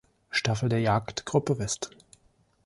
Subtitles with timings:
[0.31, 1.91] Staffel der Jagdgruppe West.